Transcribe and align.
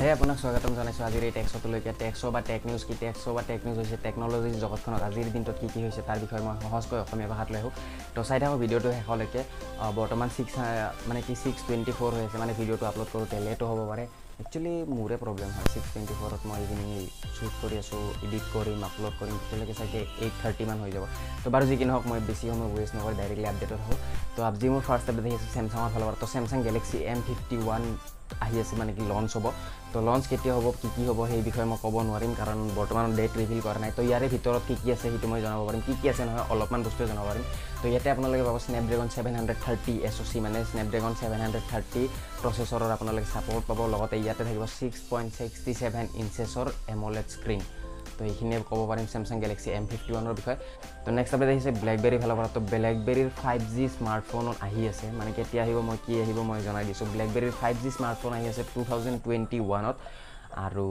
হে 0.00 0.08
আপোনাক 0.16 0.38
স্বাগতম 0.42 0.72
জনাইছোঁ 0.78 1.04
আজিৰ 1.08 1.22
এই 1.28 1.32
টেক্সটোলৈকে 1.36 1.92
টেক্সো 2.02 2.26
বা 2.34 2.40
টেক 2.48 2.60
নিউজ 2.68 2.82
কি? 2.88 2.94
টেক্সো 3.02 3.28
বা 3.36 3.42
টেক 3.48 3.60
নিউজ 3.66 3.78
হৈছে 3.80 3.96
টেকন'লজিৰ 4.04 4.54
জগতখনত 4.64 5.02
আজিৰ 5.08 5.26
দিনটোত 5.34 5.56
কি 5.60 5.68
কি 5.72 5.80
হৈছে 5.84 6.02
তাৰ 6.08 6.18
বিষয়ে 6.24 6.42
মই 6.46 6.54
সহজকৈ 6.64 6.98
অসমীয়া 7.04 7.28
ভাষাত 7.32 7.48
লৈ 7.54 7.60
আহোঁ 7.62 7.72
তো 8.14 8.20
চাই 8.28 8.38
থাকোঁ 8.42 8.58
ভিডিঅ'টো 8.62 8.88
শেষলৈকে। 8.98 9.40
বৰ্তমান 9.98 10.28
ছিক্স 10.36 10.54
মানে 11.08 11.20
কি 11.26 11.34
ছিক্স 11.42 11.60
টুৱেণ্টি 11.66 11.92
ফ'ৰ 11.98 12.12
হৈ 12.16 12.24
আছে 12.28 12.38
মানে 12.42 12.52
ভিডিঅ'টো 12.60 12.84
আপলোড 12.90 13.08
কৰোঁতে 13.14 13.36
লেটো 13.46 13.64
হ'ব 13.70 13.80
পাৰে। 13.90 14.04
একচুৱেলি 14.42 14.72
মোৰে 14.96 15.16
প্ৰব্লেম 15.22 15.48
হয় 15.54 15.66
ছিক্স 15.72 15.88
টুৱেণ্টি 15.92 16.14
ফ'ৰত 16.18 16.42
মই 16.48 16.60
ইভিনিং 16.64 16.88
শ্বুট 17.36 17.54
কৰি 17.62 17.76
আছোঁ 17.82 18.02
এডিট 18.26 18.44
কৰিম 18.52 18.84
আপলোড 18.88 19.14
কৰিম 19.20 19.34
তেতিয়ালৈকে 19.40 19.74
চাগে 19.80 20.02
এইট 20.24 20.34
থাৰ্টিমান 20.42 20.78
হৈ 20.82 20.90
যাব। 20.96 21.04
তো 21.42 21.52
বাৰু 21.54 21.64
যি 21.70 21.78
কি 21.80 21.88
নহওক 21.88 22.04
মই 22.10 22.20
বেছি 22.28 22.44
সময় 22.50 22.70
ৱেষ্ট 22.76 22.94
নকৰি 22.98 23.16
ডাইৰেক্টলি 23.20 23.48
আপডেটত 23.52 23.80
হওঁ 23.86 23.98
তো 24.36 24.46
আজি 24.48 24.68
মোৰ 24.74 24.82
ফাৰ্ষ্ট 24.88 25.06
আপডেট 25.10 25.26
আহি 25.26 25.34
আছে 25.38 25.48
চেমচাঙৰ 25.56 25.90
ফালৰ 25.94 26.06
পৰা। 26.08 26.20
তো 26.22 26.26
Samsung 26.34 26.58
Galaxy 26.68 26.98
M 27.12 27.20
fifty 27.26 27.56
one 27.64 27.82
আহি 28.44 28.56
আছে 28.62 28.74
মানে 28.80 28.92
কি 28.96 29.02
লঞ্চ 29.12 29.32
হ'ব। 29.36 29.46
তো 29.92 29.98
লঞ্চ 30.08 30.24
কেতিয়া 30.30 30.54
হ'ব 30.56 30.66
কি 30.80 30.88
কি 30.94 31.02
হ'ব 31.08 31.20
সেই 31.30 31.42
বিষয়ে 31.48 31.66
মই 31.70 31.78
ক'ব 31.84 31.94
নোৱাৰিম 32.08 32.32
কাৰণ 32.40 32.58
বৰ্তমান 32.78 33.04
ডেট 33.18 33.32
ৰিভিল 33.40 33.60
কৰা 33.66 33.78
নাই। 33.84 33.90
তো 33.96 34.02
ইয়াৰে 34.08 34.26
ভিতৰত 34.34 34.62
কি 34.68 34.74
কি 34.82 34.88
আছে 34.94 35.06
সেইটো 35.12 35.26
মই 35.32 35.40
জনাব 35.44 35.60
পাৰিম। 35.68 35.80
কি 35.86 35.92
কি 36.00 36.06
আছে 36.12 36.22
নহয় 36.28 36.44
অলপমান 36.52 36.80
বস্তুৱে 36.86 37.06
জনাব 37.10 37.24
পাৰিম। 37.30 37.44
তো 37.80 37.86
ইয়াতে 37.92 38.08
আপোনালোকে 38.14 38.44
পাব 38.48 38.56
Snapdragon 38.66 39.08
seven 39.14 39.34
hundred 39.38 39.58
thirty 39.64 39.94
S 40.08 40.16
O' 40.22 40.28
C 40.30 40.38
মানে 40.44 40.58
স্নেপড্ৰেগন 40.70 41.12
ছেভেন 41.20 41.40
হাণ্ড্ৰেড 41.44 41.64
থাৰ্টি 41.70 42.02
প্ৰচেছৰৰ 42.40 42.90
আপোনালোকে 42.96 43.28
ছাপৰ্ট 43.32 43.64
পাব। 43.68 43.80
লগতে 43.94 44.16
ইয়াতে 44.28 44.42
থাকিব 44.48 44.64
ছিক্স 44.78 44.98
পইণ্ট 45.10 45.28
ছিক্সটি 45.38 45.72
ছেভেন 45.80 46.04
ইঞ্চেছৰ 46.22 46.66
এমলেট 46.94 47.28
স্ক্ৰীণ 47.36 47.60
তো 48.16 48.20
এইখিনিয়ে 48.30 48.60
ক'ব 48.68 48.80
পাৰিম 48.90 49.06
চেমচাং 49.12 49.36
গেলেক্সি 49.44 49.68
এম 49.78 49.84
ফিফটি 49.90 50.10
ওৱানৰ 50.14 50.34
বিষয়ে। 50.38 50.58
তো 51.04 51.08
নেক্সট 51.18 51.32
আপডেট 51.34 51.50
আহিছে 51.52 51.70
ব্লেকবেৰী 51.82 52.16
ফালৰ 52.22 52.36
পৰা। 52.38 52.48
তো 52.56 52.60
ব্লেকবেৰীৰ 52.72 53.28
ফাইভ 53.40 53.60
জি 53.74 53.84
স্মাৰ্টফোনত 53.96 54.56
আহি 54.66 54.82
আছে। 54.92 55.06
মানে 55.18 55.30
কেতিয়া 55.38 55.62
আহিব 55.64 55.78
মই 55.88 55.98
কি 56.04 56.12
আহিব 56.24 56.38
মই 56.48 56.60
জনাই 56.66 56.84
দিছোঁ। 56.88 57.06
ব্লেকবেৰীৰ 57.14 57.52
ফাইভ 57.60 57.74
জি 57.82 57.90
স্মাৰ্টফোন 57.96 58.32
আহি 58.38 58.46
আছে 58.52 58.62
টু 58.72 58.80
থাউজেণ্ড 58.88 59.16
টুৱেণ্টি 59.24 59.58
ওৱানত 59.68 59.96
আৰু 60.64 60.84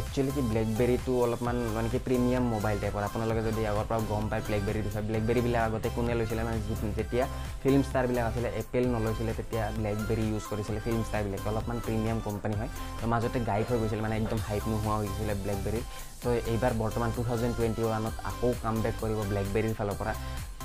একচুৱেলি 0.00 0.32
কি 0.36 0.42
ব্লেকবেৰীটো 0.50 1.12
অলপমান 1.24 1.56
মানে 1.76 1.88
কি 1.92 1.98
প্ৰিমিয়াম 2.06 2.44
মোবাইল 2.54 2.76
টাইপৰ 2.82 3.02
আপোনালোকে 3.08 3.42
যদি 3.48 3.62
আগৰ 3.70 3.86
পৰা 3.90 3.98
গম 4.10 4.24
পায় 4.30 4.42
ব্লেকবেৰীৰ 4.48 4.84
বিষয়ে 4.88 5.04
ব্লেকবেৰীবিলাক 5.08 5.62
আগতে 5.68 5.88
কোনে 5.96 6.14
লৈছিলে? 6.18 6.42
মানে 6.48 6.58
যেতিয়া 6.98 7.24
ফিল্ম 7.62 7.80
ষ্টাৰবিলাক 7.88 8.24
আছিলে 8.30 8.48
এপেল 8.62 8.84
নলৈছিলে 8.94 9.32
তেতিয়া 9.38 9.64
ব্লেকবেৰী 9.78 10.24
ইউজ 10.30 10.44
কৰিছিলে 10.50 10.78
ফিল্ম 10.86 11.02
ষ্টাৰবিলাকে 11.08 11.46
অলপমান 11.52 11.78
প্ৰিমিয়াম 11.86 12.18
কোম্পানী 12.26 12.54
হয়। 12.60 12.70
তো 13.00 13.04
মাজতে 13.12 13.38
গাইড 13.50 13.66
হৈ 13.70 13.78
গৈছিলে 13.82 14.02
মানে 14.06 14.16
একদম 14.20 14.38
হাইপ 14.48 14.64
নোহোৱা 14.72 14.94
হৈ 15.00 15.06
গৈছিলে 15.08 15.34
ব্লেকবেৰী 15.44 15.80
তো 16.22 16.28
এইবাৰ 16.52 16.72
বৰ্তমান 16.82 17.10
টু 17.16 17.20
থাউজেণ্ড 17.28 17.52
টুৱেণ্টি 17.56 17.82
ওৱানত 17.88 18.14
আকৌ 18.30 18.48
কাম 18.62 18.74
বেক 18.84 18.94
কৰিব 19.02 19.18
ব্লেকবেৰীৰ 19.32 19.74
ফালৰ 19.78 19.96
পৰা। 20.00 20.14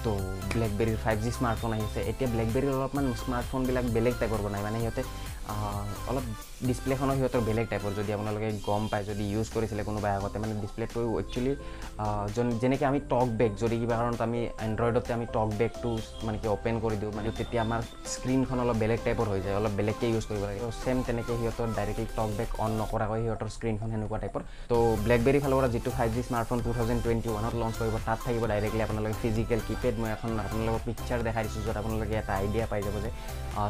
তো 0.04 0.12
ব্লেকবেৰীৰ 0.54 0.98
ফাইভ 1.04 1.18
জি 1.26 1.32
স্মাৰ্টফোন 1.38 1.72
আহিছে। 1.76 2.00
এতিয়া 2.12 2.30
ব্লেকবেৰীৰ 2.34 2.72
অলপমান 2.78 3.06
স্মাৰ্টফোনবিলাক 3.22 3.86
বেলেগ 3.96 4.14
টাইপৰ 4.22 4.40
বনায়। 4.46 4.64
মানে 4.68 4.78
সিহঁতে 4.82 5.02
অলপ 6.10 6.26
ডিছপ্লেখনো 6.68 7.14
সিহঁতৰ 7.18 7.42
বেলেগ 7.50 7.66
টাইপৰ 7.72 7.92
যদি 8.00 8.12
আপোনালোকে 8.16 8.48
গম 8.68 8.84
পায় 8.92 9.04
যদি 9.10 9.24
ইউজ 9.34 9.48
কৰিছিলে 9.56 9.82
কোনোবাই 9.90 10.12
আগতে 10.18 10.38
মানে 10.44 10.54
ডিছপ্লেটো 10.64 11.02
একচুৱেলি 11.22 11.54
যেনেকৈ 12.62 12.86
আমি 12.92 13.00
টক 13.12 13.28
বেক 13.40 13.52
যদি 13.64 13.76
কিবা 13.82 13.96
কাৰণত 14.00 14.22
আমি 14.28 14.40
এণ্ড্ৰইডতে 14.68 15.12
আমি 15.18 15.26
টক 15.36 15.50
বেকটো 15.60 15.92
মানে 16.26 16.38
কি 16.42 16.48
অ'পেন 16.56 16.76
কৰি 16.84 16.96
দিওঁ 17.02 17.12
মানে 17.18 17.30
তেতিয়া 17.40 17.62
আমাৰ 17.68 17.82
স্ক্ৰীণখন 18.14 18.58
অলপ 18.64 18.78
বেলেগ 18.84 19.00
টাইপৰ 19.06 19.26
হৈ 19.32 19.40
যায় 19.46 19.56
অলপ 19.60 19.74
বেলেগকৈ 19.80 20.08
ইউজ 20.14 20.26
কৰিব 20.30 20.44
লাগে। 20.50 20.60
ছেম 20.84 20.98
তেনেকৈ 21.08 21.34
সিহঁতৰ 21.42 21.68
ডাইৰেক্টলি 21.78 22.08
টক 22.18 22.30
বেক 22.40 22.50
অন 22.64 22.72
নকৰাকৈ 22.82 23.20
সিহঁতৰ 23.26 23.50
স্ক্ৰীণখন 23.56 23.88
সেনেকুৱা 23.94 24.18
টাইপৰ 24.24 24.42
তো 24.72 24.78
ব্লেকবেৰী 25.06 25.40
ফালৰ 25.44 25.58
পৰা 25.60 25.70
যিটো 25.76 25.90
five 25.98 26.10
G 26.16 26.22
smartphone 26.30 26.58
two 26.66 26.70
thousand 26.78 27.00
twenty 27.04 27.30
ওৱানত 27.34 27.56
launch 27.62 27.76
কৰিব 27.82 27.96
তাত 28.08 28.20
থাকিব 28.26 28.44
ডাইৰেক্টলি 28.52 28.82
আপোনালোকে 28.88 29.16
ফিজিকেল 29.22 29.60
কিপেড 29.68 29.96
মই 30.02 30.10
এখন 30.16 30.30
আপোনালোকক 30.48 30.82
পিকচাৰ 30.88 31.20
দেখাই 31.28 31.44
দিছোঁ 31.48 31.62
য'ত 31.66 31.78
আপোনালোকে 31.82 32.16
এটা 32.22 32.34
আইডিয়া 32.42 32.66
পাই 32.72 32.82
যাব 32.86 32.96
যে 33.06 33.12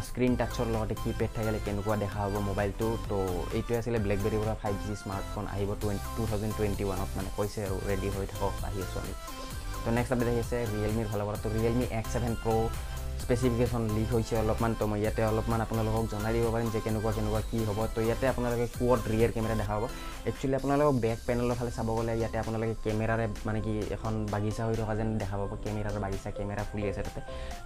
স্ক্ৰীণ 0.07 0.33
টাচৰ 0.39 0.67
লগতে 0.75 0.95
কিপেড 1.03 1.31
থাকিলে 1.35 1.59
কেনেকুৱা 1.65 1.95
দেখা 2.03 2.19
হ'ব 2.23 2.35
মোবাইলটো। 2.49 2.87
তো 3.09 3.17
এইটোৱে 3.57 3.75
আছিলে 3.79 3.99
ব্লেকবেৰীৰ 4.05 4.41
পৰা 4.43 4.55
ফাইভ 4.63 4.75
জি 4.85 4.93
স্মাৰ্টফোন 5.03 5.45
আহিব 5.53 5.69
টুৱেণ্টি 5.81 6.07
টু 6.15 6.23
থাউজেণ্ড 6.29 6.53
টুৱেণ্টি 6.57 6.83
ওৱানত 6.89 7.09
মানে 7.17 7.29
কৈছে 7.37 7.59
আৰু 7.67 7.75
ৰেডি 7.89 8.09
হৈ 8.15 8.25
থাকক 8.31 8.53
আহি 8.67 8.79
আছোঁ 8.85 8.99
আমি। 9.03 9.13
তো 9.83 9.89
নেক্সট 9.97 10.11
আপডেট 10.13 10.27
আহি 10.33 10.39
আছে 10.45 10.57
ৰিয়েলমিৰ 10.73 11.07
ফালৰ 11.11 11.25
পৰা। 11.27 11.37
তো 11.43 11.47
Realme 11.55 11.85
X 11.99 12.09
seven 12.13 12.33
pro' 12.43 12.69
specification 13.23 13.83
leak 13.95 14.09
হৈছে 14.15 14.33
অলপমান 14.41 14.71
তো 14.79 14.83
মই 14.91 14.99
ইয়াতে 15.03 15.21
অলপমান 15.31 15.59
আপোনালোকক 15.65 16.05
জনাই 16.13 16.31
দিব 16.35 16.45
পাৰিম 16.55 16.69
যে 16.75 16.79
কেনেকুৱা 16.85 17.11
কেনেকুৱা 17.17 17.41
কি 17.49 17.59
হ'ব। 17.67 17.79
তো 17.95 17.99
ইয়াতে 18.07 18.25
আপোনালোকে 18.33 18.65
কোৱত 18.77 19.01
ৰিয়েৰ 19.13 19.31
কেমেৰা 19.35 19.55
দেখা 19.61 19.73
পাব। 19.75 19.83
একচুৱেলি 20.29 20.55
আপোনালোকক 20.59 20.95
বেক 21.05 21.19
পেনেলৰ 21.27 21.55
ফালে 21.59 21.71
চাব 21.77 21.89
গ'লে 21.97 22.13
ইয়াতে 22.21 22.37
আপোনালোকে 22.43 22.75
কেমেৰাৰে 22.85 23.25
মানে 23.47 23.59
কি 23.65 23.73
এখন 23.95 24.13
বাগিচা 24.33 24.61
হৈ 24.67 24.75
থকা 24.81 24.93
যেন 24.99 25.09
দেখা 25.21 25.35
পাব। 25.41 25.51
কেমেৰাৰ 25.63 25.95
বাগিচা 26.05 26.29
কেমেৰা 26.37 26.63
ফুলি 26.69 26.85
আছে 26.91 27.01
তাতে। 27.07 27.21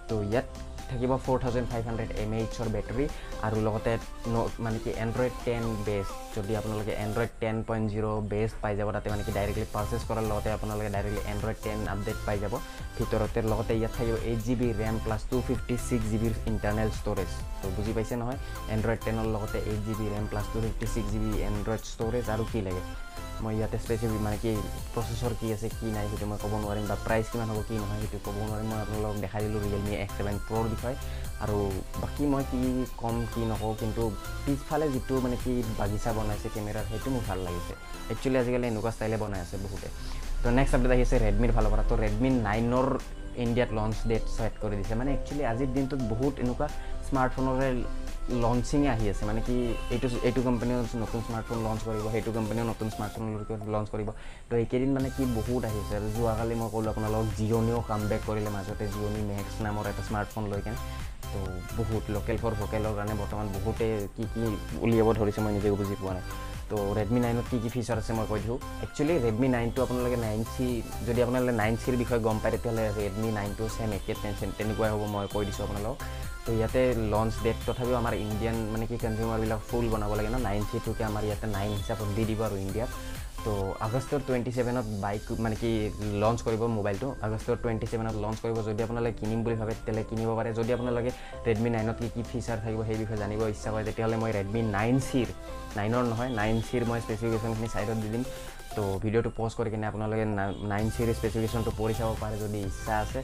তো 0.08 0.14
ইয়াত 0.30 0.46
থাকিব 0.90 1.12
four 1.24 1.38
thousand 1.42 1.66
five 1.70 1.82
hundred 1.88 2.10
M 2.22 2.32
এইচৰ 2.38 2.68
বেটাৰী 2.74 3.04
আৰু 3.46 3.56
লগতে 3.66 3.92
ন 4.32 4.36
মানে 4.64 4.78
কি 4.84 4.90
এণ্ড্ৰইড 5.04 5.34
টেন 5.46 5.62
বেষ্ট 5.86 6.14
যদি 6.36 6.52
আপোনালোকে 6.60 6.92
Android 7.04 7.32
ten 7.42 7.56
point 7.68 7.86
zero' 7.92 8.08
based 8.32 8.56
পাই 8.62 8.74
যাব 8.78 8.88
তাতে 8.96 9.08
মানে 9.12 9.22
কি 9.26 9.32
ডাইৰেক্টলি 9.38 9.66
পাৰ্চেছ 9.74 10.02
কৰাৰ 10.08 10.24
লগতে 10.30 10.48
আপোনালোকে 10.56 10.90
ডাইৰেক্টলি 10.94 11.22
এণ্ড্ৰইড 11.32 11.58
টেন 11.64 11.78
আপডেট 11.94 12.18
পাই 12.26 12.36
যাব। 12.42 12.54
ভিতৰতে 12.98 13.40
লগতে 13.52 13.72
ইয়াত 13.80 13.92
থাকিব 13.98 14.16
eight 14.30 14.40
G 14.46 14.54
B 14.60 14.68
RAM 14.82 14.96
plus 15.04 15.22
two 15.30 15.36
fifty 15.48 15.74
six 15.88 16.06
G 16.10 16.18
বিৰ 16.22 16.34
ইণ্টাৰনেল 16.52 16.88
ষ্ট'ৰেজ 16.98 17.30
তো 17.60 17.66
বুজি 17.76 17.92
পাইছে 17.96 18.14
নহয়? 18.20 18.38
এণ্ড্ৰইড 18.74 19.00
টেনৰ 19.04 19.26
লগতে 19.34 19.58
eight 19.70 19.80
G 19.86 19.94
B 19.98 20.06
RAM 20.14 20.24
plus 20.30 20.46
two 20.52 20.58
fifty 20.64 20.86
six 20.94 21.08
G 21.12 21.18
B 21.24 21.30
Android 21.48 21.82
storage 21.92 22.24
আৰু 22.34 22.44
কি 22.52 22.60
লাগে? 22.66 22.82
মই 23.44 23.54
ইয়াতে 23.58 23.78
স্পেচিফিক 23.84 24.20
মানে 24.26 24.36
কি 24.42 24.50
প্ৰচেছৰ 24.94 25.32
কি 25.40 25.46
আছে 25.54 25.68
কি 25.78 25.86
নাই 25.96 26.04
সেইটো 26.10 26.26
মই 26.30 26.38
ক'ব 26.42 26.52
নোৱাৰিম 26.64 26.84
বা 26.90 26.96
প্ৰাইচ 27.06 27.26
কিমান 27.32 27.48
হ'ব 27.52 27.60
কি 27.68 27.74
নহয় 27.82 27.98
সেইটো 28.02 28.18
ক'ব 28.26 28.36
নোৱাৰিম। 28.48 28.66
মই 28.72 28.80
আপোনালোকক 28.84 29.18
দেখাই 29.24 29.40
দিলোঁ 29.44 29.60
ৰিয়েলমি 29.64 29.92
এক্স 30.02 30.14
ছেভেন 30.18 30.36
প্ৰ'ৰ 30.48 30.66
বিষয়ে। 30.74 30.96
আৰু 31.44 31.56
বাকী 32.02 32.24
মই 32.32 32.44
কি 32.50 32.60
ক'ম 33.02 33.16
কি 33.32 33.40
নকওঁ 33.50 33.74
কিন্তু 33.82 34.02
পিছফালে 34.44 34.86
যিটো 34.94 35.14
মানে 35.24 35.36
কি 35.44 35.52
বাগিচা 35.80 36.10
বনাইছে 36.18 36.48
কেমেৰাৰ 36.54 36.84
সেইটো 36.90 37.08
মোৰ 37.14 37.22
ভাল 37.28 37.38
লাগিছে। 37.46 37.74
একচুৱেলি 38.12 38.38
আজিকালি 38.42 38.66
এনেকুৱা 38.72 38.92
ষ্টাইলে 38.96 39.16
বনাই 39.22 39.40
আছে 39.44 39.56
বহুতে। 39.64 39.88
তো 40.42 40.46
নেক্সট 40.58 40.74
আপডেট 40.76 40.92
আহিছে 40.96 41.16
ৰেডমিৰ 41.24 41.52
ফালৰ 41.56 41.70
পৰা। 41.72 41.84
তো 41.90 41.94
ৰেডমি 42.04 42.28
নাইনৰ 42.46 42.88
ইণ্ডিয়াত 43.44 43.70
লঞ্চ 43.78 43.96
ডেট 44.10 44.24
ছেট 44.36 44.52
কৰি 44.62 44.74
দিছে। 44.80 44.94
মানে 45.00 45.10
একচুৱেলি 45.16 45.44
আজিৰ 45.52 45.68
দিনটোত 45.76 46.00
বহুত 46.12 46.34
এনেকুৱা 46.44 46.66
স্মাৰ্টফোনৰে 47.08 47.68
লঞ্চিঙে 48.44 48.88
আহি 48.94 49.06
আছে। 49.12 49.22
মানে 49.28 49.40
কি 49.46 49.56
এইটো 49.94 50.08
এইটো 50.28 50.40
কোম্পানীও 50.48 50.78
নতুন 51.04 51.20
স্মাৰ্টফোন 51.26 51.58
লঞ্চ 51.66 51.80
কৰিব 51.88 52.04
সেইটো 52.14 52.30
কোম্পানীও 52.38 52.64
নতুন 52.72 52.88
স্মাৰ্টফোন 52.94 53.24
লঞ্চ 53.74 53.88
কৰিব। 53.94 54.08
তো 54.48 54.52
এইকেইদিন 54.62 54.90
মানে 54.96 55.08
কি 55.16 55.22
বহুত 55.38 55.62
আহিছে 55.70 55.92
আৰু 55.98 56.06
যোৱাকালি 56.16 56.54
মই 56.60 56.68
ক'লোঁ 56.74 56.90
আপোনালোকক 56.92 57.26
জিঅ'নিও 57.38 57.80
কাম 57.90 58.00
বেক 58.10 58.22
কৰিলে 58.28 58.50
মাজতে 58.56 58.84
জিঅ'নি 58.94 59.20
মেক্স 59.30 59.54
নামৰ 59.66 59.84
এটা 59.92 60.02
স্মাৰ্টফোন 60.08 60.44
লৈ 60.52 60.60
কেনে। 60.66 60.78
তো 61.32 61.38
বহুত 61.78 62.04
লোকেল 62.14 62.36
ফৰ 62.42 62.52
ভোকেলৰ 62.60 62.92
কাৰণে 62.98 63.14
বৰ্তমান 63.22 63.46
বহুতে 63.56 63.86
কি 64.16 64.24
কি 64.32 64.42
উলিয়াব 64.84 65.08
ধৰিছে 65.18 65.40
মই 65.44 65.52
নিজেও 65.56 65.74
বুজি 65.80 65.96
পোৱা 66.02 66.12
নাই। 66.16 66.24
তো 66.70 66.76
ৰেডমি 66.98 67.20
নাইনত 67.24 67.46
কি 67.50 67.58
কি 67.62 67.68
ফিচাৰ 67.74 67.98
আছে 68.02 68.12
মই 68.18 68.26
কৈ 68.32 68.40
দিওঁ। 68.44 68.58
একচুৱেলি 68.84 69.14
ৰেডমি 69.26 69.48
নাইনটো 69.54 69.78
আপোনালোকে 69.86 70.18
নাইন 70.26 70.40
চি 70.54 70.66
যদি 71.06 71.20
আপোনালোকে 71.24 71.54
নাইন 71.62 71.74
চিৰ 71.82 71.94
বিষয়ে 72.02 72.20
গম 72.26 72.36
পায় 72.42 72.52
তেতিয়াহ'লে 72.54 72.84
ৰেডমি 72.98 73.30
নাইনটো 73.38 73.64
ছেম 73.74 73.90
একে 73.98 74.12
টেনচন 74.22 74.50
তেনেকুৱাই 74.58 74.90
হ'ব 74.92 75.02
মই 75.14 75.26
কৈ 75.34 75.42
দিছোঁ 75.48 75.62
আপোনালোকক। 75.66 75.98
তো 76.44 76.50
ইয়াতে 76.58 76.82
লঞ্চ 77.12 77.32
ডেট 77.44 77.58
তথাপিও 77.66 77.96
আমাৰ 78.02 78.14
ইণ্ডিয়ান 78.24 78.56
মানে 78.72 78.84
কি 78.90 78.96
কনজিউমাৰবিলাক 79.04 79.60
ফুল 79.68 79.84
বনাব 79.92 80.12
লাগে 80.18 80.30
ন 80.34 80.36
নাইন 80.48 80.62
চিটোকে 80.70 81.02
আমাৰ 81.10 81.22
ইয়াতে 81.28 81.46
নাইন 81.56 81.70
হিচাপত 81.80 82.08
দি 82.16 82.22
দিব 82.28 82.40
আৰু 82.48 82.56
ইণ্ডিয়াত 82.66 82.90
তো 83.44 83.52
আগষ্টৰ 83.86 84.20
টুৱেণ্টি 84.26 84.50
ছেভেনত 84.56 84.86
বাইক 85.04 85.22
মানে 85.44 85.56
কি 85.60 85.70
লঞ্চ 86.22 86.38
কৰিব 86.46 86.62
মোবাইলটো 86.78 87.08
আগষ্টৰ 87.26 87.56
টুৱেণ্টি 87.62 87.86
ছেভেনত 87.92 88.16
লঞ্চ 88.24 88.38
কৰিব 88.44 88.56
যদি 88.68 88.80
আপোনালোকে 88.86 89.12
কিনিম 89.20 89.40
বুলি 89.44 89.56
ভাবে 89.60 89.72
তেতিয়াহ'লে 89.76 90.02
কিনিব 90.10 90.28
পাৰে। 90.38 90.50
যদি 90.58 90.70
আপোনালোকে 90.76 91.10
ৰেডমি 91.46 91.70
নাইনত 91.74 91.96
কি 92.02 92.08
কি 92.14 92.22
ফিচাৰ 92.30 92.58
থাকিব 92.64 92.80
সেই 92.88 92.98
বিষয়ে 93.02 93.20
জানিব 93.22 93.40
ইচ্ছা 93.54 93.68
কৰে 93.72 93.84
তেতিয়াহ'লে 93.88 94.16
মই 94.22 94.30
ৰেডমি 94.38 94.60
নাইন 94.76 94.94
চিৰ 95.08 95.28
নাইনৰ 95.78 96.04
নহয় 96.10 96.30
নাইন 96.40 96.56
চিৰ 96.68 96.82
মই 96.90 96.98
স্পেচিফিকেশ্যনখিনি 97.04 97.68
ছাইডত 97.74 97.98
দি 98.02 98.08
দিম। 98.14 98.24
তো 98.76 98.82
ভিডিঅ'টো 99.02 99.30
প'জ 99.38 99.52
কৰি 99.58 99.68
কিনে 99.72 99.86
আপোনালোকে 99.90 100.24
নাইন 100.72 100.86
চিৰ 100.96 101.08
স্পেচিফিকেশ্যনটো 101.18 101.70
পঢ়ি 101.78 101.94
চাব 101.98 102.10
পাৰে 102.22 102.36
যদি 102.44 102.58
ইচ্ছা 102.70 102.94
আছে। 103.04 103.20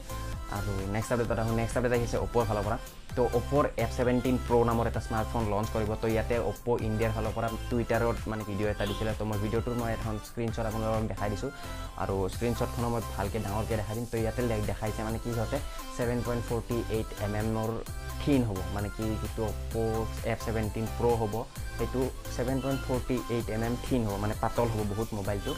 আৰু 0.57 0.71
নেক্সট 0.95 1.11
আপডেটত 1.13 1.39
আহোঁ। 1.43 1.53
নেক্সট 1.61 1.75
আপডেট 1.77 1.93
আহিছে 1.97 2.17
অ'প'ৰ 2.25 2.43
ফালৰ 2.49 2.63
পৰা। 2.67 2.77
তো 3.17 3.21
অ'প'ৰ 3.39 3.65
এফ 3.83 3.91
ছেভেণ্টিন 3.97 4.35
প্ৰ' 4.47 4.65
নামৰ 4.69 4.85
এটা 4.91 5.01
স্মাৰ্টফোন 5.07 5.43
লঞ্চ 5.53 5.67
কৰিব। 5.75 5.91
তো 6.01 6.07
ইয়াতে 6.13 6.35
অ'প' 6.51 6.79
ইণ্ডিয়াৰ 6.87 7.11
ফালৰ 7.15 7.33
পৰা 7.37 7.47
টুইটাৰত 7.69 8.17
মানে 8.31 8.43
ভিডিঅ' 8.49 8.69
এটা 8.73 8.85
দিছিলে। 8.89 9.11
তো 9.19 9.23
মই 9.29 9.37
ভিডিঅ'টোৰ 9.43 9.75
মই 9.81 9.91
এখন 9.97 10.13
স্ক্ৰীণশ্বট 10.27 10.65
আপোনালোকক 10.69 11.03
দেখাই 11.11 11.29
দিছোঁ। 11.33 11.51
আৰু 12.03 12.15
স্ক্ৰীণশ্বটখনো 12.33 12.87
মই 12.93 13.01
ভালকৈ 13.15 13.39
ডাঙৰকৈ 13.45 13.75
দেখাই 13.81 13.95
দিম। 13.97 14.05
তো 14.11 14.15
ইয়াতে 14.23 14.41
লে- 14.49 14.65
দেখাইছে 14.71 15.01
মানে 15.07 15.17
কি 15.23 15.29
সিহঁতে 15.35 15.57
seven 15.97 16.19
point 16.25 16.41
forty 16.49 16.77
eight 16.97 17.09
M 17.25 17.33
এমৰ 17.41 17.69
থিন 18.21 18.41
হ'ব। 18.47 18.59
মানে 18.75 18.87
কি 18.95 19.05
যিটো 19.21 19.43
অ'প' 19.51 20.27
এফ 20.31 20.39
ছেভেণ্টিন 20.45 20.85
প্ৰ' 20.97 21.17
হ'ব। 21.21 21.35
সেইটো 21.77 22.01
seven 22.35 22.57
point 22.63 22.79
forty 22.87 23.15
eight 23.35 23.47
M 23.55 23.61
M 23.67 23.73
thin 23.85 24.01
হ'ব 24.07 24.15
মানে 24.23 24.33
পাতল 24.43 24.67
হ'ব 24.73 24.81
বহুত 24.91 25.09
মোবাইলটো 25.19 25.53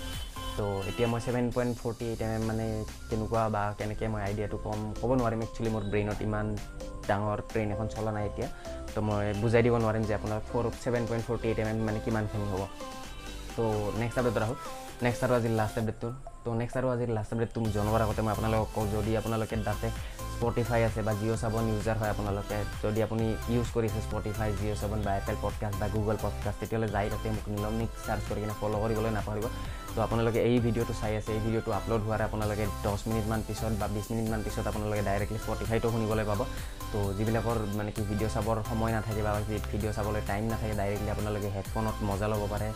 তো 0.58 0.66
এতিয়া 0.90 1.08
মই 1.12 1.20
seven 1.26 1.46
point 1.56 1.74
forty 1.82 2.06
eight 2.12 2.22
M 2.26 2.32
M 2.38 2.44
মানে 2.50 2.66
কেনেকুৱা 3.10 3.44
বা 3.56 3.64
কেনেকৈ 3.80 4.08
মই 4.14 4.22
আইডিয়াটো 4.28 4.58
ক'ম 4.66 4.80
ক'ব 5.02 5.12
নোৱাৰিম 5.20 5.40
একচুৱেলি 5.46 5.70
মোৰ 5.76 5.84
ব্ৰেইনত 5.92 6.20
ইমান 6.28 6.46
ডাঙৰ 7.10 7.40
ট্ৰেইন 7.52 7.68
এখন 7.76 7.88
চলা 7.96 8.12
নাই 8.18 8.26
এতিয়া। 8.30 8.48
তো 8.94 9.00
মই 9.08 9.26
বুজাই 9.42 9.62
দিব 9.66 9.76
নোৱাৰিম 9.84 10.04
যে 10.10 10.14
আপোনাৰ 10.20 10.40
for 10.50 10.66
seven 10.84 11.04
point 11.10 11.24
forty 11.28 11.46
eight 11.50 11.60
M 11.64 11.68
M 11.72 11.78
মানে 11.88 12.00
কিমানখিনি 12.06 12.46
হ'ব। 12.52 12.62
তো 13.56 13.64
নেক্সট 14.02 14.18
আপডেটত 14.20 14.44
আহোঁ। 14.46 14.58
নেক্সট 15.06 15.22
আৰু 15.26 15.34
আজিৰ 15.40 15.54
লাষ্ট 15.60 15.76
আপডেটটো 15.82 16.10
তো 16.44 16.50
নেক্সট 16.62 16.76
আৰু 16.80 16.88
আজিৰ 16.96 17.10
লাষ্ট 17.18 17.32
আপডেটটো 17.34 17.60
জনোৱাৰ 17.76 18.02
আগতে 18.06 18.22
মই 18.26 18.32
আপোনালোকক 18.36 18.70
কওঁ 18.76 18.86
যদি 18.96 19.12
আপোনালোকে 19.22 19.56
তাতে 19.68 19.88
স্পটিফাই 20.40 20.82
আছে 20.90 21.02
বা 21.08 21.14
জিঅ' 21.22 21.38
চাবন 21.42 21.64
ইউজাৰ 21.72 21.98
হয় 22.02 22.12
আপোনালোকে। 22.14 22.58
যদি 22.84 23.00
আপুনি 23.08 23.26
ইউজ 23.54 23.68
কৰিছে 23.76 24.00
স্পটিফাই 24.08 24.50
জিঅ' 24.60 24.78
চাবন 24.82 25.00
বা 25.06 25.12
এপেল 25.22 25.38
পডকাষ্ট 25.44 25.76
বা 25.82 25.88
গুগল 25.96 26.16
পডকাষ্ট 26.24 26.58
তেতিয়াহ'লে 26.62 26.88
যাই 26.96 27.08
তাতে 27.14 27.28
মোক 27.36 27.46
নিলমিক 27.54 27.90
চাৰ্চ 28.06 28.24
কৰি 28.30 28.40
কিনে 28.44 28.56
ফ'ল' 28.60 28.76
কৰিবলৈ 28.84 29.12
নাপাহৰিব। 29.18 29.46
তো 29.96 30.00
আপোনালোকে 30.06 30.40
এই 30.50 30.58
ভিডিঅ'টো 30.66 30.94
চাই 31.02 31.14
আছে 31.20 31.30
এই 31.36 31.42
ভিডিঅ'টো 31.46 31.70
আপলোড 31.80 32.02
হোৱাৰ 32.08 32.22
আপোনালোকে 32.28 32.66
দহ 32.84 32.96
মিনিটমান 33.10 33.42
পিছত 33.48 33.74
বা 33.82 33.88
বিছ 33.96 34.06
মিনিটমান 34.12 34.42
পিছত 34.46 34.66
আপোনালোকে 34.72 35.02
ডাইৰেক্টলি 35.10 35.40
স্পটিফাইটো 35.44 35.88
শুনিবলৈ 35.94 36.26
পাব। 36.30 36.42
তো 36.92 37.00
যিবিলাকৰ 37.18 37.58
মানে 37.78 37.92
কি 37.96 38.02
ভিডিঅ' 38.10 38.32
চাবৰ 38.36 38.58
সময় 38.70 38.92
নাথাকে 38.96 39.22
বা 39.28 39.32
ভিডিঅ' 39.72 39.94
চাবলৈ 39.98 40.22
টাইম 40.30 40.44
নাথাকে 40.52 40.74
ডাইৰেক্টলি 40.82 41.10
আপোনালোকে 41.16 41.48
হেডফোনত 41.56 41.96
মজা 42.10 42.28
ল'ব 42.32 42.44
পাৰে। 42.54 42.68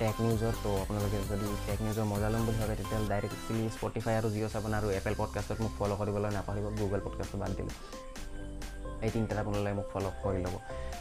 টেক 0.00 0.20
নিউজৰ 0.20 0.52
তো 0.62 0.70
আপোনালোকে 0.80 1.18
যদি 1.30 1.46
টেক 1.66 1.78
নিউজৰ 1.82 2.04
মজা 2.04 2.28
ল'ম 2.28 2.42
বুলি 2.46 2.58
ভাবে 2.58 2.74
তেতিয়াহ'লে 2.76 3.08
ডাইৰেক্টলি 3.08 3.64
স্পটিফাই 3.76 4.14
আৰু 4.20 4.28
জিঅ' 4.30 4.52
চাবন 4.52 4.72
আৰু 4.74 4.86
এপেল 4.90 5.14
পডকাষ্টত 5.18 5.58
মোক 5.60 5.72
ফ'ল' 5.78 5.94
কৰিবলৈ 6.00 6.30
নাপাহৰিব 6.36 6.66
গুগল 6.78 7.00
পডকাষ্টটো 7.04 7.38
বাদ 7.38 7.52
দিলোঁ। 7.56 7.74
এই 9.02 9.10
তিনিটাত 9.10 9.38
আপোনালোকে 9.38 9.72
মোক 9.72 9.86
ফ'ল' 9.92 10.08
কৰি 10.22 10.38
ল'ব। 10.44 10.54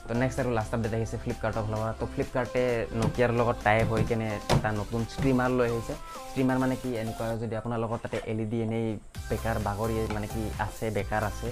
তো 0.10 0.16
নেক্সট 0.22 0.38
আৰু 0.42 0.52
লাষ্ট 0.58 0.72
আপডেট 0.76 0.94
আহিছে 0.98 1.18
ফ্লিপকাৰ্টৰ 1.24 1.64
ফালৰ 1.66 1.80
পৰা 1.82 1.94
তো 2.00 2.06
ফ্লিপকাৰ্টে 2.14 2.64
নকিয়াৰ 3.02 3.32
লগত 3.40 3.58
টাইপ 3.68 3.86
হৈ 3.94 4.04
কেনে 4.10 4.28
এটা 4.56 4.70
নতুন 4.82 5.02
ষ্ট্ৰীমাৰ 5.14 5.50
লৈ 5.58 5.68
আহিছে। 5.74 5.94
ষ্ট্ৰীমাৰ 6.30 6.58
মানে 6.64 6.76
কি 6.82 6.90
এনেকুৱা 7.04 7.26
যদি 7.44 7.56
আপোনাৰ 7.62 7.80
লগত 7.84 8.00
তাতে 8.04 8.18
এল 8.32 8.40
ই 8.44 8.46
ডি 8.52 8.58
এনেই 8.66 8.88
বেকাৰ 9.30 9.58
বাগৰি 9.68 9.94
মানে 10.16 10.28
কি 10.34 10.44
আছে 10.66 10.86
বেকাৰ 10.98 11.24
আছে 11.32 11.50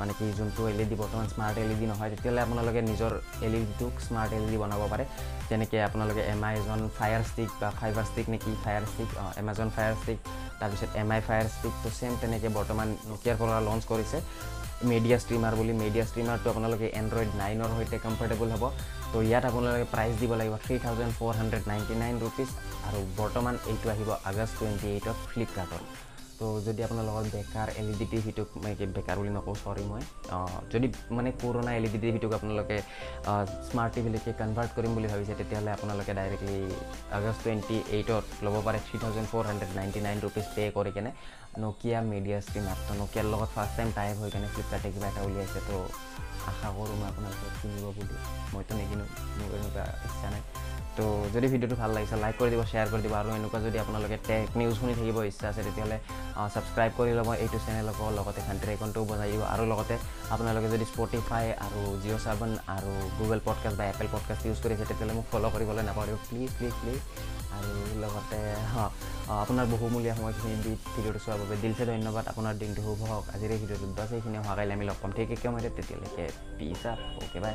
মানে 0.00 0.12
কি 0.18 0.26
যোনটো 0.38 0.62
এল 0.72 0.80
ই 0.84 0.86
ডি 0.90 0.96
বৰ্তমান 1.02 1.26
স্মাৰ্ট 1.34 1.56
এল 1.64 1.70
ই 1.74 1.76
ডি 1.80 1.86
নহয় 1.92 2.10
তেতিয়াহ'লে 2.12 2.40
আপোনালোকে 2.46 2.80
নিজৰ 2.90 3.12
এল 3.46 3.54
ই 3.58 3.62
ডিটোক 3.70 3.94
স্মাৰ্ট 4.06 4.30
এল 4.38 4.44
ই 4.46 4.50
ডি 4.52 4.58
বনাব 4.62 4.82
পাৰে। 4.92 5.04
যেনেকৈ 5.48 5.78
আপোনালোকে 5.88 6.22
এমাজন 6.34 6.80
ফায়াৰ 6.96 7.22
ষ্টিক 7.30 7.50
বা 7.60 7.68
ফাইবাৰ 7.78 8.04
ষ্টিক 8.10 8.26
নে 8.32 8.38
কি 8.44 8.52
fire 8.64 8.84
stick 8.92 9.08
Amazon 9.42 9.68
fire 9.76 9.94
stick 10.02 10.18
তাৰপিছত 10.60 10.90
এম 11.02 11.10
আই 11.16 11.20
ফায়াৰ 11.26 11.46
ষ্টিকটো 11.54 11.88
ছেম 11.98 12.12
তেনেকৈ 12.20 12.50
বৰ্তমান 12.58 12.88
নকিয়াৰ 13.10 13.36
পৰা 13.40 13.56
লঞ্চ 13.68 13.82
কৰিছে। 13.92 14.18
মিডিয়া 14.92 15.16
ষ্ট্ৰীমাৰ 15.22 15.54
বুলি 15.58 15.72
মিডিয়া 15.82 16.04
ষ্ট্ৰীমাৰটো 16.08 16.46
আপোনালোকে 16.52 16.86
এণ্ড্ৰইড 17.00 17.30
নাইনৰ 17.40 17.70
সৈতে 17.76 17.96
কমফৰ্টেবল 18.06 18.48
হ'ব। 18.54 18.64
তো 19.12 19.18
ইয়াত 19.28 19.44
আপোনালোকে 19.50 19.86
প্ৰাইচ 19.94 20.12
দিব 20.20 20.32
লাগিব 20.40 20.54
three 20.64 20.76
thousand 20.84 21.12
four 21.18 21.34
hundred 21.38 21.64
ninety 21.70 21.94
nine 22.02 22.14
rupees 22.24 22.48
আৰু 22.88 22.98
বৰ্তমান 23.20 23.54
এইটো 23.70 23.86
আহিব 23.94 24.10
আগষ্ট 24.30 24.54
টুৱেণ্টি 24.58 24.86
এইটত 24.94 25.16
ফ্লিপকাৰ্টত 25.30 25.82
তো 26.38 26.46
যদি 26.66 26.80
আপোনালোকৰ 26.86 27.24
বেকাৰ 27.36 27.68
এল 27.80 27.88
ই 27.92 27.94
ডি 28.00 28.06
টিভিটোক 28.12 28.48
মই 28.62 28.72
বেকাৰ 28.98 29.16
বুলি 29.20 29.30
নকওঁ 29.36 29.56
চৰি 29.64 29.84
মই। 29.90 30.02
যদি 30.72 30.86
মানে 31.16 31.30
পুৰণা 31.40 31.70
এল 31.78 31.84
ই 31.88 31.90
ডি 31.94 31.98
টিভিটোক 32.04 32.32
আপোনালোকে 32.38 32.76
স্মাৰ্ট 33.68 33.90
টিভিলৈকে 33.94 34.30
কনভাৰ্ট 34.40 34.70
কৰিম 34.76 34.92
বুলি 34.96 35.08
ভাবিছে 35.12 35.34
তেতিয়াহ'লে 35.40 35.70
আপোনালোকে 35.76 36.12
ডাইৰেক্টলি 36.18 36.58
আগষ্ট 37.16 37.40
টুৱেণ্টি 37.44 37.76
এইটত 37.96 38.24
ল'ব 38.44 38.56
পাৰে 38.66 38.78
three 38.86 38.96
thousand 39.02 39.28
four 39.32 39.44
hundred 39.50 39.70
ninety 39.78 40.00
nine 40.06 40.18
rupees 40.24 40.46
pay' 40.54 40.70
কৰি 40.76 40.90
কেনে 40.96 41.10
নকিয়া 41.64 41.98
মিডিয়া 42.12 42.38
ষ্ট্ৰীমাৰ 42.46 42.76
তো 42.86 42.92
নকিয়াৰ 43.02 43.26
লগত 43.32 43.50
ফাৰ্ষ্ট 43.56 43.74
টাইম 43.78 43.88
টাইপ 43.98 44.14
হৈ 44.22 44.30
কেনে 44.34 44.48
ফ্লিপকাৰ্টে 44.54 44.88
কিবা 44.94 45.06
এটা 45.12 45.20
উলিয়াইছে 45.28 45.60
তো 45.68 45.76
আশা 46.50 46.68
কৰোঁ 46.76 46.96
মই 47.00 47.08
আপোনালোকে 47.12 47.46
কিনিব 47.60 47.84
বুলি। 47.96 48.14
মইতো 48.52 48.72
নিকিনো 48.78 49.04
তো 50.98 51.06
যদি 51.34 51.46
ভিডিঅ'টো 51.52 51.76
ভাল 51.82 51.90
লাগিছে 51.96 52.16
লাইক 52.24 52.34
কৰি 52.40 52.50
দিব 52.52 52.62
শ্বেয়াৰ 52.70 52.88
কৰি 52.92 53.02
দিব 53.06 53.14
আৰু 53.20 53.28
এনেকুৱা 53.38 53.58
যদি 53.66 53.78
আপোনালোকে 53.84 54.16
টেক 54.28 54.46
নিউজ 54.58 54.74
শুনি 54.80 54.92
থাকিব 54.98 55.18
ইচ্ছা 55.30 55.46
আছে 55.50 55.60
তেতিয়াহ'লে 55.66 55.98
ছাবস্ক্ৰাইব 56.54 56.92
কৰি 56.98 57.12
ল'ব 57.18 57.28
এইটো 57.44 57.58
চেনেলকো 57.64 58.04
লগতে 58.18 58.40
ঘণ্টিৰ 58.48 58.68
আইকনটোও 58.72 59.04
বজাই 59.10 59.28
দিব 59.32 59.42
আৰু 59.54 59.64
লগতে 59.72 59.94
আপোনালোকে 60.34 60.68
যদি 60.74 60.84
স্পটিফাই 60.92 61.44
আৰু 61.66 61.80
জিঅ' 62.02 62.22
চাবন 62.24 62.50
আৰু 62.76 62.90
গুগল 63.18 63.38
পডকাষ্ট 63.46 63.76
বা 63.80 63.84
এপেল 63.92 64.08
পডকাষ্ট 64.14 64.42
ইউজ 64.48 64.58
কৰিছে 64.64 64.84
তেতিয়াহ'লে 64.90 65.14
মোক 65.18 65.26
ফ'ল' 65.30 65.46
কৰিবলৈ 65.54 65.82
নাপাহৰিব। 65.88 66.16
প্লিজ 66.28 66.50
প্লিজ 66.58 66.74
প্লিজ 66.80 67.00
আৰু 67.56 67.70
লগতে 68.04 68.38
আপোনাৰ 69.42 69.66
বহুমূলীয়া 69.74 70.14
সময়খিনি 70.18 70.56
দি 70.64 70.72
ভিডিঅ'টো 70.94 71.20
চোৱাৰ 71.24 71.38
বাবে 71.42 71.56
দিলছে 71.64 71.82
ধন্যবাদ। 71.90 72.24
আপোনাৰ 72.32 72.54
দিনটো 72.62 72.80
শুভ 72.86 73.00
হওক। 73.10 73.24
আজিৰ 73.34 73.50
এই 73.54 73.58
ভিডিঅ'টোত 73.62 73.92
বাছ 73.98 74.10
এইখিনি 74.18 74.36
অহাকাইলৈ 74.42 74.72
আমি 74.76 74.84
লগ 74.90 74.96
পাম। 75.02 75.10
ঠিক 75.16 75.28
একে 75.34 75.46
সময়তে 75.48 75.70
তেতিয়ালৈকে 75.76 76.24
পিছ 76.58 76.82
আপ 76.92 76.98
অ'কে 77.22 77.38
বাই 77.44 77.54